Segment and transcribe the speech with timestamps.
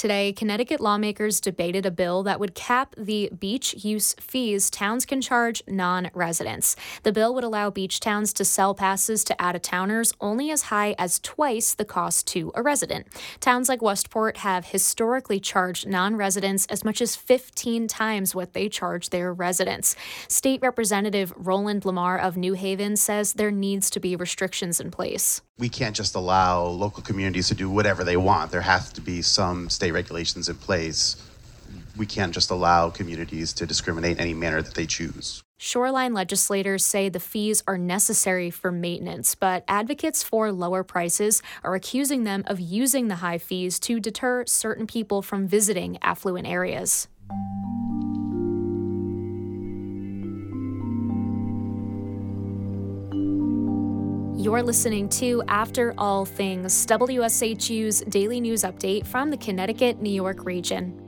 [0.00, 5.20] Today, Connecticut lawmakers debated a bill that would cap the beach use fees towns can
[5.20, 6.74] charge non residents.
[7.02, 10.62] The bill would allow beach towns to sell passes to out of towners only as
[10.62, 13.08] high as twice the cost to a resident.
[13.40, 18.70] Towns like Westport have historically charged non residents as much as 15 times what they
[18.70, 19.96] charge their residents.
[20.28, 25.42] State Representative Roland Lemar of New Haven says there needs to be restrictions in place.
[25.60, 28.50] We can't just allow local communities to do whatever they want.
[28.50, 31.16] There has to be some state regulations in place.
[31.98, 35.42] We can't just allow communities to discriminate in any manner that they choose.
[35.58, 41.74] Shoreline legislators say the fees are necessary for maintenance, but advocates for lower prices are
[41.74, 47.06] accusing them of using the high fees to deter certain people from visiting affluent areas.
[54.40, 60.46] You're listening to After All Things, WSHU's daily news update from the Connecticut, New York
[60.46, 60.98] region.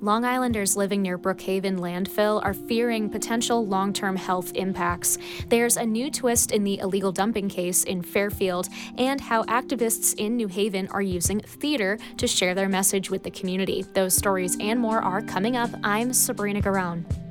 [0.00, 5.18] Long Islanders living near Brookhaven landfill are fearing potential long term health impacts.
[5.48, 10.36] There's a new twist in the illegal dumping case in Fairfield and how activists in
[10.36, 13.82] New Haven are using theater to share their message with the community.
[13.92, 15.68] Those stories and more are coming up.
[15.84, 17.29] I'm Sabrina Garone.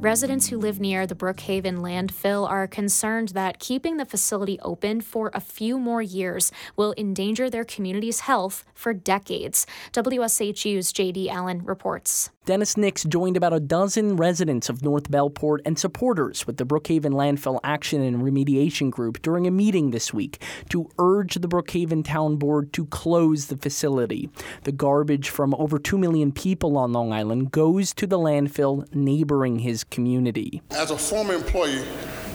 [0.00, 5.30] Residents who live near the Brookhaven landfill are concerned that keeping the facility open for
[5.32, 9.66] a few more years will endanger their community's health for decades.
[9.92, 12.30] WSHU's JD Allen reports.
[12.46, 17.10] Dennis Nix joined about a dozen residents of North Bellport and supporters with the Brookhaven
[17.10, 22.36] Landfill Action and Remediation Group during a meeting this week to urge the Brookhaven Town
[22.36, 24.30] Board to close the facility.
[24.62, 29.58] The garbage from over 2 million people on Long Island goes to the landfill neighboring
[29.58, 30.62] his community.
[30.70, 31.80] As a former employee,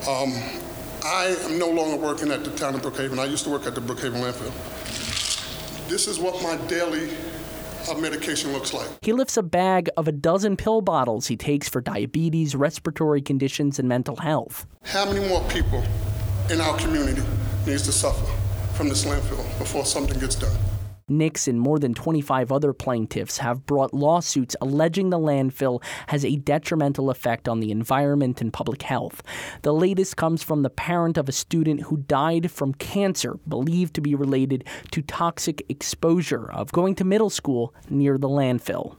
[0.10, 0.34] um,
[1.06, 3.18] I am no longer working at the town of Brookhaven.
[3.18, 4.52] I used to work at the Brookhaven landfill.
[5.88, 7.12] This is what my daily
[8.00, 8.88] medication looks like.
[9.02, 13.80] He lifts a bag of a dozen pill bottles he takes for diabetes, respiratory conditions,
[13.80, 14.66] and mental health.
[14.84, 15.84] How many more people
[16.50, 17.24] in our community
[17.66, 18.26] needs to suffer
[18.74, 20.56] from this landfill before something gets done?
[21.12, 26.38] Nix and more than 25 other plaintiffs have brought lawsuits alleging the landfill has a
[26.38, 29.22] detrimental effect on the environment and public health.
[29.62, 34.02] The latest comes from the parent of a student who died from cancer believed to
[34.02, 38.96] be related to toxic exposure of going to middle school near the landfill.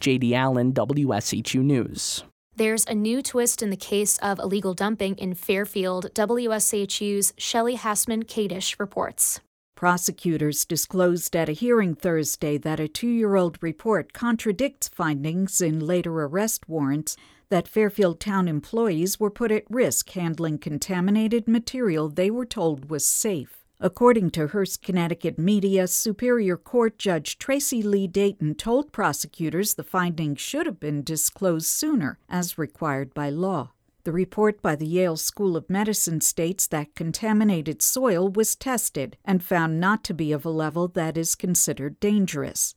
[0.00, 2.24] JD Allen, WSHU News.
[2.56, 6.14] There's a new twist in the case of illegal dumping in Fairfield.
[6.14, 9.40] WSHU's Shelly Hassman Kadish reports.
[9.74, 15.80] Prosecutors disclosed at a hearing Thursday that a two year old report contradicts findings in
[15.80, 17.16] later arrest warrants
[17.48, 23.04] that Fairfield Town employees were put at risk handling contaminated material they were told was
[23.04, 23.64] safe.
[23.80, 30.40] According to Hearst, Connecticut media, Superior Court Judge Tracy Lee Dayton told prosecutors the findings
[30.40, 33.73] should have been disclosed sooner, as required by law.
[34.04, 39.42] The report by the Yale School of Medicine states that contaminated soil was tested and
[39.42, 42.74] found not to be of a level that is considered dangerous.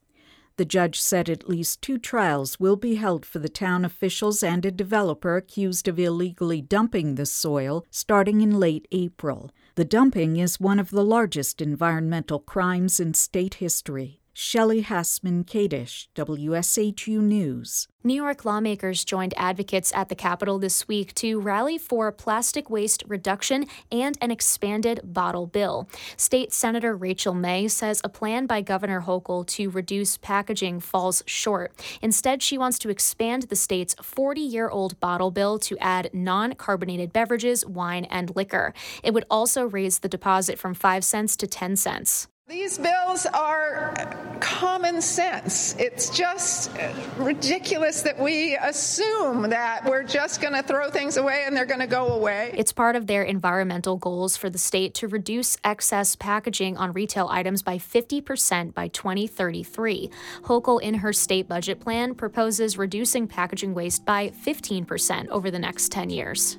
[0.56, 4.66] The judge said at least two trials will be held for the town officials and
[4.66, 9.52] a developer accused of illegally dumping the soil starting in late April.
[9.76, 14.22] The dumping is one of the largest environmental crimes in state history.
[14.40, 17.88] Shelley Hassman Kadish, WSHU News.
[18.04, 23.04] New York lawmakers joined advocates at the Capitol this week to rally for plastic waste
[23.08, 25.90] reduction and an expanded bottle bill.
[26.18, 31.74] State Senator Rachel May says a plan by Governor Hochul to reduce packaging falls short.
[32.04, 36.54] Instead, she wants to expand the state's 40 year old bottle bill to add non
[36.54, 38.76] carbonated beverages, wine, and liquor.
[39.02, 42.28] It would also raise the deposit from 5 cents to 10 cents.
[42.50, 43.94] These bills are
[44.40, 45.76] common sense.
[45.78, 46.72] It's just
[47.18, 51.82] ridiculous that we assume that we're just going to throw things away and they're going
[51.82, 52.54] to go away.
[52.56, 57.28] It's part of their environmental goals for the state to reduce excess packaging on retail
[57.30, 60.10] items by 50% by 2033.
[60.44, 65.92] Hochul, in her state budget plan, proposes reducing packaging waste by 15% over the next
[65.92, 66.58] 10 years.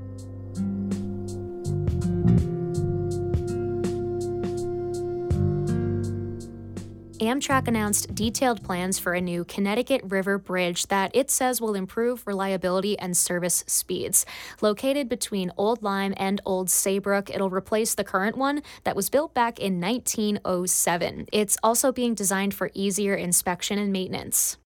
[7.19, 12.27] Amtrak announced detailed plans for a new Connecticut River Bridge that it says will improve
[12.27, 14.25] reliability and service speeds.
[14.61, 19.33] Located between Old Lyme and Old Saybrook, it'll replace the current one that was built
[19.33, 21.27] back in 1907.
[21.31, 24.57] It's also being designed for easier inspection and maintenance.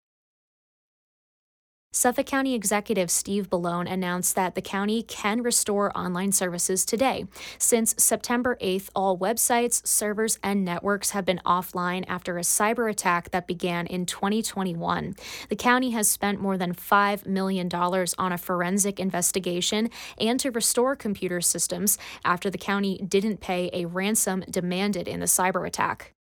[1.91, 7.25] Suffolk County Executive Steve Bellone announced that the county can restore online services today.
[7.57, 13.31] Since September 8th, all websites, servers, and networks have been offline after a cyber attack
[13.31, 15.15] that began in 2021.
[15.49, 19.89] The county has spent more than $5 million on a forensic investigation
[20.19, 25.25] and to restore computer systems after the county didn't pay a ransom demanded in the
[25.25, 26.13] cyber attack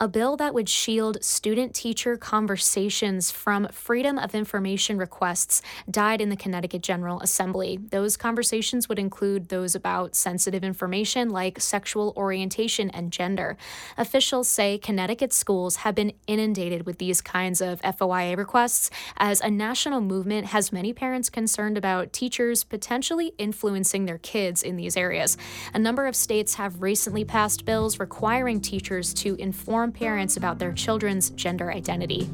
[0.00, 5.60] a bill that would shield student teacher conversations from Freedom of Information requests
[5.90, 7.80] died in the Connecticut General Assembly.
[7.90, 13.56] Those conversations would include those about sensitive information like sexual orientation and gender.
[13.96, 19.50] Officials say Connecticut schools have been inundated with these kinds of FOIA requests as a
[19.50, 25.36] national movement has many parents concerned about teachers potentially influencing their kids in these areas.
[25.74, 30.58] A number of states have recently passed bills requiring teachers to inform inform parents about
[30.58, 32.28] their children's gender identity.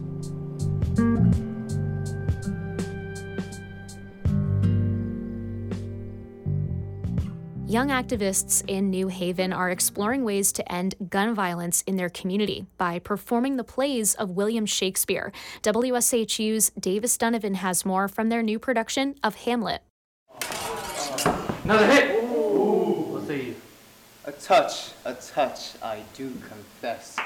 [7.66, 12.66] Young activists in New Haven are exploring ways to end gun violence in their community
[12.78, 15.32] by performing the plays of William Shakespeare.
[15.62, 19.82] WSHU's Davis Dunavin has more from their new production of Hamlet.
[21.64, 22.23] Another hit!
[24.26, 24.30] Ooh.
[24.30, 24.54] Let's see.
[24.54, 27.16] A touch, a touch, I do confess.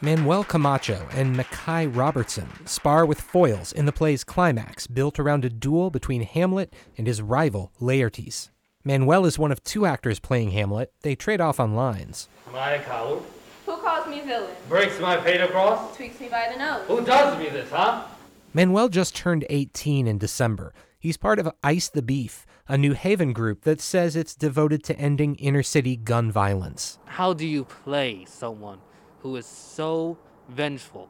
[0.00, 5.50] Manuel Camacho and Mackay Robertson spar with foils in the play's climax, built around a
[5.50, 8.50] duel between Hamlet and his rival, Laertes.
[8.84, 10.92] Manuel is one of two actors playing Hamlet.
[11.02, 12.28] They trade off on lines.
[12.48, 13.22] Am I a coward?
[13.64, 14.50] Who calls me villain?
[14.68, 15.96] Breaks my fate across?
[15.96, 16.86] Tweaks me by the nose.
[16.86, 18.04] Who does me this, huh?
[18.52, 20.74] Manuel just turned 18 in December.
[20.98, 24.98] He's part of Ice the Beef, a New Haven group that says it's devoted to
[24.98, 26.98] ending inner city gun violence.
[27.04, 28.78] How do you play someone
[29.20, 30.18] who is so
[30.48, 31.08] vengeful,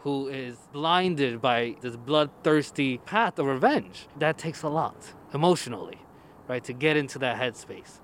[0.00, 4.06] who is blinded by this bloodthirsty path of revenge.
[4.18, 4.96] That takes a lot
[5.34, 5.98] emotionally,
[6.48, 7.98] right, to get into that headspace.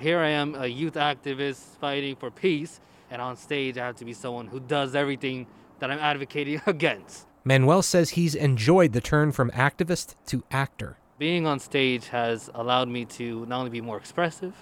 [0.00, 2.80] Here I am, a youth activist fighting for peace,
[3.10, 5.46] and on stage I have to be someone who does everything
[5.78, 7.26] that I'm advocating against.
[7.44, 10.98] Manuel says he's enjoyed the turn from activist to actor.
[11.24, 14.52] Being on stage has allowed me to not only be more expressive,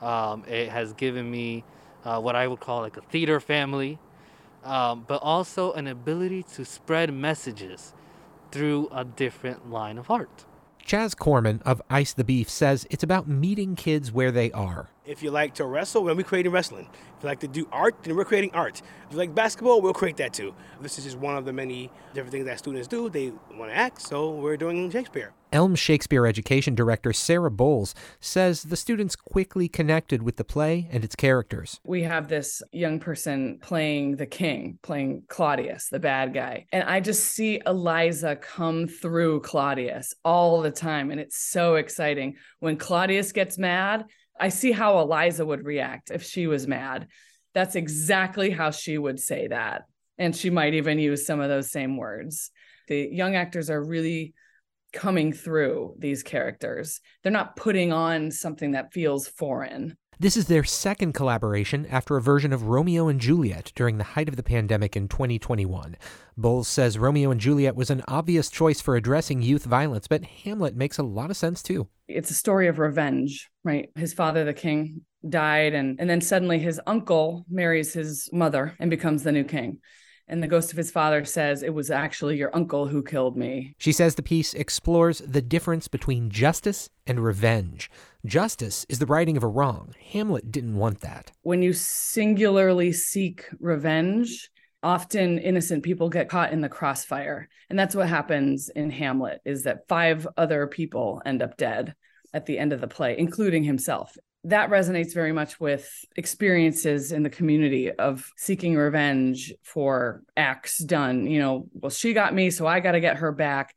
[0.00, 1.64] um, it has given me
[2.04, 3.98] uh, what I would call like a theater family,
[4.62, 7.94] um, but also an ability to spread messages
[8.52, 10.44] through a different line of art.
[10.86, 14.90] Chaz Carmon of Ice the Beef says it's about meeting kids where they are.
[15.08, 16.86] If you like to wrestle, then we're creating wrestling.
[17.16, 18.82] If you like to do art, then we're creating art.
[19.06, 20.54] If you like basketball, we'll create that too.
[20.82, 23.08] This is just one of the many different things that students do.
[23.08, 25.32] They want to act, so we're doing Shakespeare.
[25.50, 31.02] Elm Shakespeare Education Director Sarah Bowles says the students quickly connected with the play and
[31.02, 31.80] its characters.
[31.84, 36.66] We have this young person playing the king, playing Claudius, the bad guy.
[36.70, 41.10] And I just see Eliza come through Claudius all the time.
[41.10, 42.36] And it's so exciting.
[42.60, 44.04] When Claudius gets mad,
[44.40, 47.08] I see how Eliza would react if she was mad.
[47.54, 49.82] That's exactly how she would say that.
[50.16, 52.50] And she might even use some of those same words.
[52.88, 54.34] The young actors are really
[54.92, 57.00] coming through these characters.
[57.22, 59.96] They're not putting on something that feels foreign.
[60.20, 64.28] This is their second collaboration after a version of Romeo and Juliet during the height
[64.28, 65.96] of the pandemic in 2021.
[66.36, 70.74] Bowles says Romeo and Juliet was an obvious choice for addressing youth violence, but Hamlet
[70.74, 71.86] makes a lot of sense too.
[72.08, 73.90] It's a story of revenge, right?
[73.94, 78.90] His father, the king, died, and, and then suddenly his uncle marries his mother and
[78.90, 79.78] becomes the new king
[80.28, 83.74] and the ghost of his father says it was actually your uncle who killed me.
[83.78, 87.90] She says the piece explores the difference between justice and revenge.
[88.26, 89.94] Justice is the righting of a wrong.
[90.12, 91.30] Hamlet didn't want that.
[91.42, 94.50] When you singularly seek revenge,
[94.82, 97.48] often innocent people get caught in the crossfire.
[97.70, 101.94] And that's what happens in Hamlet is that five other people end up dead
[102.34, 107.22] at the end of the play, including himself that resonates very much with experiences in
[107.22, 111.26] the community of seeking revenge for acts done.
[111.26, 113.74] You know, well, she got me, so I got to get her back.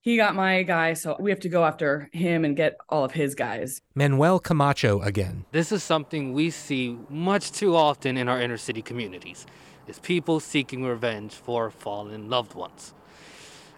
[0.00, 3.12] He got my guy, so we have to go after him and get all of
[3.12, 3.82] his guys.
[3.94, 5.44] Manuel Camacho again.
[5.52, 9.46] This is something we see much too often in our inner city communities.
[9.86, 12.94] Is people seeking revenge for fallen loved ones.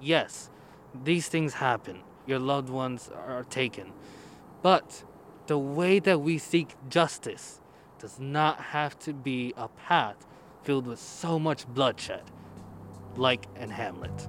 [0.01, 0.51] Yes,
[1.05, 2.01] these things happen.
[2.27, 3.93] Your loved ones are taken.
[4.61, 5.05] But
[5.47, 7.61] the way that we seek justice
[7.99, 10.27] does not have to be a path
[10.63, 12.25] filled with so much bloodshed,
[13.17, 14.29] like in Hamlet.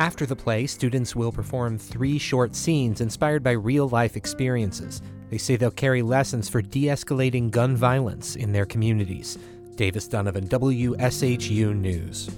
[0.00, 5.02] After the play, students will perform three short scenes inspired by real life experiences.
[5.28, 9.36] They say they'll carry lessons for de escalating gun violence in their communities.
[9.76, 12.30] Davis Dunavin, WSHU News.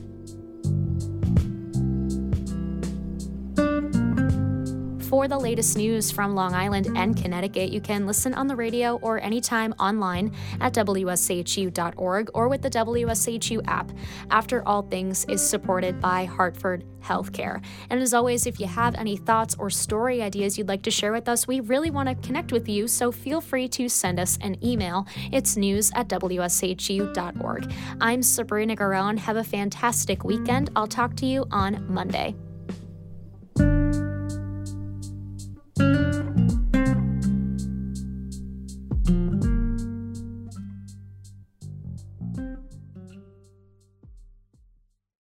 [5.13, 8.97] For the latest news from Long Island and Connecticut, you can listen on the radio
[9.03, 13.93] or anytime online at WSHU.org or with the WSHU app.
[14.31, 17.63] After All Things is supported by Hartford Healthcare.
[17.91, 21.13] And as always, if you have any thoughts or story ideas you'd like to share
[21.13, 24.39] with us, we really want to connect with you, so feel free to send us
[24.41, 25.07] an email.
[25.31, 27.71] It's news at WSHU.org.
[28.01, 29.19] I'm Sabrina Garone.
[29.19, 30.71] Have a fantastic weekend.
[30.75, 32.35] I'll talk to you on Monday.